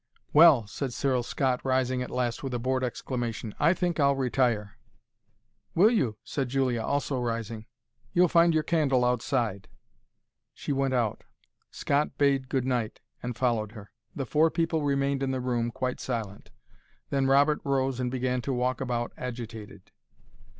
"Well!" 0.33 0.65
said 0.65 0.93
Cyril 0.93 1.21
Scott, 1.21 1.61
rising 1.63 2.01
at 2.01 2.09
last 2.09 2.41
with 2.41 2.55
a 2.55 2.57
bored 2.57 2.83
exclamation. 2.83 3.53
"I 3.59 3.75
think 3.75 3.99
I'll 3.99 4.15
retire." 4.15 4.79
"Will 5.75 5.91
you?" 5.91 6.17
said 6.23 6.49
Julia, 6.49 6.81
also 6.81 7.19
rising. 7.19 7.67
"You'll 8.11 8.27
find 8.27 8.51
your 8.51 8.63
candle 8.63 9.05
outside." 9.05 9.67
She 10.55 10.71
went 10.73 10.95
out. 10.95 11.23
Scott 11.69 12.17
bade 12.17 12.49
good 12.49 12.65
night, 12.65 12.99
and 13.21 13.35
followed 13.37 13.73
her. 13.73 13.91
The 14.15 14.25
four 14.25 14.49
people 14.49 14.81
remained 14.81 15.21
in 15.21 15.29
the 15.29 15.39
room, 15.39 15.69
quite 15.69 15.99
silent. 15.99 16.49
Then 17.11 17.27
Robert 17.27 17.59
rose 17.63 17.99
and 17.99 18.09
began 18.09 18.41
to 18.41 18.53
walk 18.53 18.81
about, 18.81 19.13
agitated. 19.17 19.91